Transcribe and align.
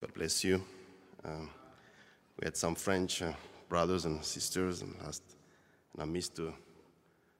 God 0.00 0.14
bless 0.14 0.44
you. 0.44 0.62
Um, 1.24 1.50
we 2.38 2.46
had 2.46 2.56
some 2.56 2.74
French 2.74 3.22
uh, 3.22 3.32
brothers 3.68 4.06
and 4.06 4.24
sisters, 4.24 4.82
and 4.82 4.94
last, 5.02 5.22
and 5.92 6.02
I 6.02 6.06
missed 6.06 6.36
to 6.36 6.52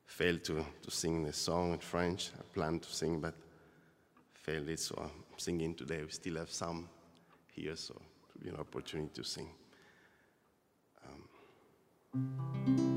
fail 0.05 0.39
to, 0.39 0.65
to 0.83 0.91
sing 0.91 1.23
the 1.23 1.33
song 1.33 1.73
in 1.73 1.79
French. 1.79 2.31
I 2.39 2.43
planned 2.53 2.83
to 2.83 2.93
sing, 2.93 3.21
but 3.21 3.35
failed 4.35 4.69
it, 4.69 4.81
so 4.81 4.95
I'm 5.03 5.39
singing 5.39 5.75
today. 5.75 6.03
We 6.03 6.11
still 6.11 6.37
have 6.37 6.51
some 6.51 6.89
here, 7.53 7.77
so 7.77 7.95
it 7.95 8.01
will 8.35 8.45
be 8.45 8.49
an 8.51 8.61
opportunity 8.61 9.11
to 9.15 9.25
sing. 9.25 9.49
Revêtons 12.13 12.90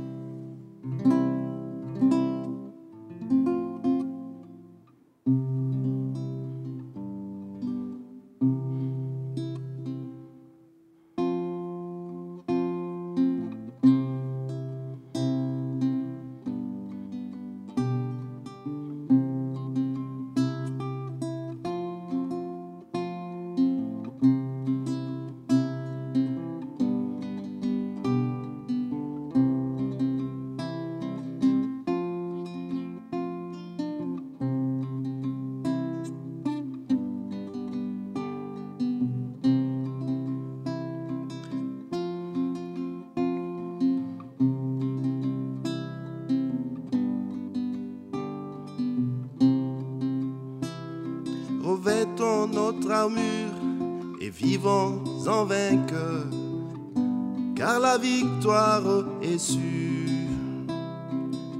notre 52.53 52.91
armure 52.91 53.53
et 54.21 54.29
vivons 54.29 55.03
en 55.27 55.45
vainqueur, 55.45 56.25
car 57.55 57.79
la 57.79 57.97
victoire 57.97 58.83
est 59.21 59.37
sûre. 59.37 59.59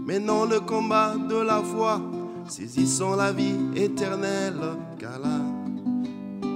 Menons 0.06 0.46
le 0.46 0.60
combat 0.60 1.16
de 1.16 1.36
la 1.36 1.62
foi, 1.62 2.02
saisissons 2.48 3.16
la 3.16 3.32
vie 3.32 3.56
éternelle, 3.76 4.78
car 5.00 5.20
la 5.20 5.40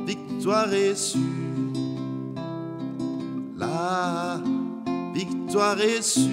victoire 0.05 0.71
est 0.73 0.95
sûre. 0.95 1.21
La 3.57 4.39
victoire 5.13 5.79
est 5.81 6.01
sûre. 6.01 6.31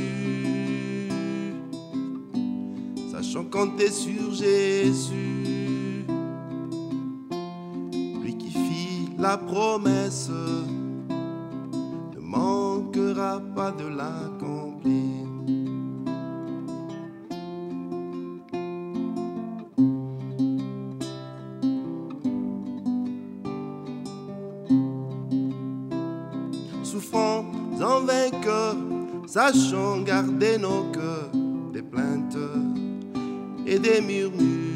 Sachons 3.11 3.47
compter 3.51 3.91
sur 3.91 4.33
Jésus 4.33 5.73
la 9.25 9.39
promesse 9.39 10.28
ne 12.14 12.20
manquera 12.20 13.41
pas 13.56 13.72
de 13.72 13.86
l'accomplir. 13.98 15.25
Souffrons 26.83 27.47
en 27.80 28.00
vainqueur, 28.02 28.77
sachons 29.27 30.02
garder 30.02 30.58
nos 30.58 30.83
cœurs 30.92 31.30
des 31.72 31.83
plaintes 31.83 32.36
et 33.67 33.79
des 33.79 34.02
murmures. 34.02 34.74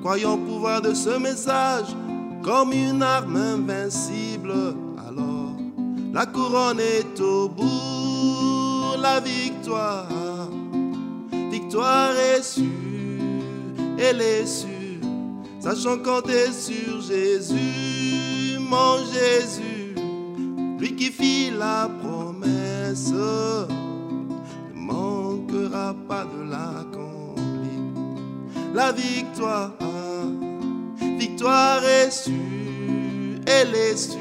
Croyons 0.00 0.38
pouvoir 0.38 0.80
de 0.80 0.94
ce 0.94 1.18
message 1.18 1.94
comme 2.44 2.72
une 2.72 3.02
arme 3.02 3.36
invincible. 3.36 4.52
Alors, 5.08 5.56
la 6.12 6.26
couronne 6.26 6.78
est 6.78 7.18
au 7.20 7.48
bout, 7.48 9.00
la 9.00 9.18
victoire. 9.20 10.06
Victoire 11.50 12.10
est 12.16 12.42
sûre, 12.42 12.64
elle 13.98 14.20
est 14.20 14.46
sûre. 14.46 14.68
Sachons 15.58 15.98
compter 16.04 16.52
sur 16.52 17.00
Jésus, 17.00 18.58
mon 18.58 18.98
Jésus, 19.12 19.94
lui 20.78 20.94
qui 20.94 21.10
fit 21.10 21.50
la 21.50 21.88
promesse, 22.02 23.10
ne 23.10 23.66
manquera 24.74 25.94
pas 26.06 26.24
de 26.24 26.50
l'accomplir 26.50 27.80
la 28.74 28.92
victoire. 28.92 29.72
Victoire 31.34 31.82
est 31.82 32.12
sûre, 32.12 32.32
elle 33.44 33.74
est 33.74 33.96
sûre. 33.96 34.20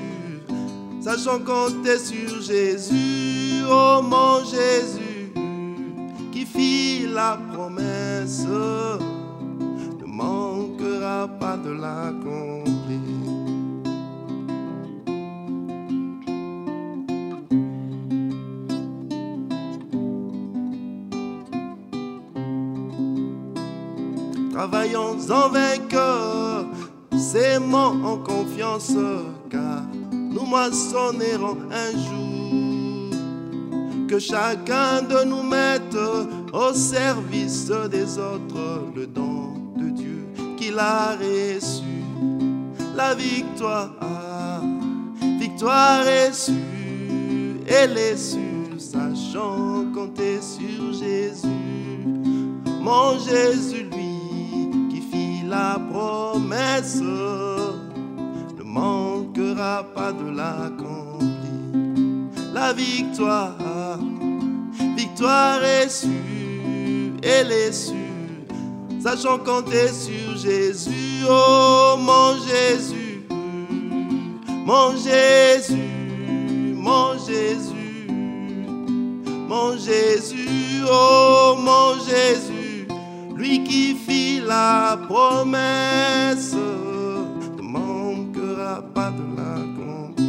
Sachons 1.00 1.44
compter 1.46 2.00
sur 2.00 2.42
Jésus, 2.42 3.62
oh 3.70 4.02
mon 4.02 4.44
Jésus, 4.44 5.32
qui 6.32 6.44
fit 6.44 7.06
la 7.14 7.38
promesse, 7.54 8.48
ne 8.48 10.06
manquera 10.08 11.28
pas 11.40 11.56
de 11.56 11.70
l'accomplir. 11.70 12.74
Travaillons 24.52 25.18
en 25.30 25.50
vainqueur, 25.50 26.66
s'aimons 27.24 28.06
en 28.06 28.18
confiance, 28.18 28.92
car 29.50 29.84
nous 30.12 30.46
moissonnerons 30.46 31.58
un 31.72 31.92
jour. 32.06 33.18
Que 34.08 34.20
chacun 34.20 35.02
de 35.02 35.24
nous 35.24 35.42
mette 35.42 35.98
au 36.54 36.74
service 36.74 37.72
des 37.90 38.18
autres 38.20 38.92
le 38.96 39.08
don 39.08 39.54
de 39.78 39.90
Dieu 39.90 40.28
qu'il 40.58 40.78
a 40.78 41.16
reçu. 41.16 41.84
La 42.96 43.16
victoire, 43.16 43.92
victoire 45.40 46.06
est 46.08 46.34
sûre, 46.34 46.54
elle 47.66 47.98
est 47.98 48.18
sûre, 48.18 48.78
sachant 48.78 49.86
compter 49.96 50.40
sur 50.42 50.94
Jésus. 50.94 51.48
Mon 52.82 53.18
Jésus, 53.18 53.88
lui, 53.92 54.70
qui 54.92 55.02
fit 55.02 55.48
la 55.48 55.80
promesse, 55.92 56.13
ne 56.40 58.64
manquera 58.64 59.84
pas 59.96 60.12
de 60.12 60.36
l'accomplir. 60.36 61.30
La 62.54 62.74
victoire, 62.74 64.00
victoire 64.96 65.64
est 65.64 65.90
sûre, 65.90 66.12
elle 67.22 67.52
est 67.52 67.72
sûre. 67.72 67.94
Sachons 69.02 69.40
compter 69.40 69.90
sur 69.90 70.38
Jésus, 70.38 71.26
oh 71.30 71.96
mon 72.00 72.38
Jésus, 72.48 73.22
mon 74.66 74.96
Jésus, 74.96 76.74
mon 76.76 77.18
Jésus, 77.18 78.08
mon 79.48 79.78
Jésus, 79.78 80.84
oh 80.90 81.56
mon 81.58 81.96
Jésus, 82.06 82.88
lui 83.36 83.64
qui 83.64 83.93
la 84.48 84.98
promesse, 85.08 86.56
ne 87.58 87.62
manquera 87.62 88.82
pas 88.94 89.12
de 89.12 89.24
l'accomplir. 89.36 90.24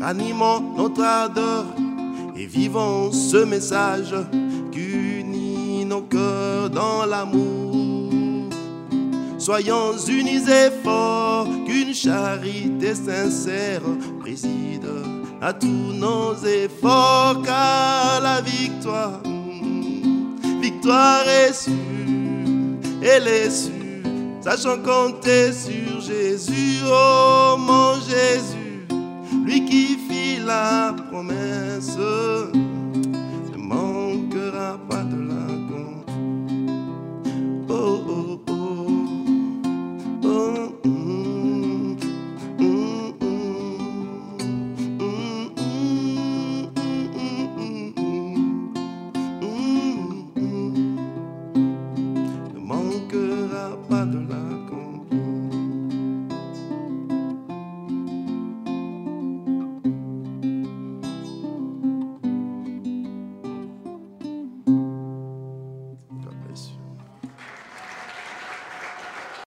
Ranimons 0.00 0.60
notre 0.76 1.02
ardeur 1.02 1.64
et 2.36 2.46
vivons 2.46 3.12
ce 3.12 3.44
message 3.44 4.14
qu'unit 4.72 5.84
nos 5.84 6.02
cœurs 6.02 6.70
dans 6.70 7.06
l'amour. 7.06 7.72
Soyons 9.38 9.96
unis 10.08 10.48
et 10.48 10.70
forts, 10.84 11.48
charité 11.94 12.94
sincère 12.94 13.82
préside 14.20 14.88
à 15.40 15.52
tous 15.52 15.66
nos 15.66 16.34
efforts, 16.44 17.42
car 17.42 18.20
la 18.22 18.40
victoire, 18.40 19.20
victoire 20.60 21.28
est 21.28 21.52
sûre, 21.52 21.72
elle 23.02 23.28
est 23.28 23.50
sûre. 23.50 23.72
Sachons 24.40 24.82
compter 24.82 25.52
sur 25.52 26.00
Jésus, 26.00 26.80
oh 26.86 27.56
Jésus, 27.56 28.11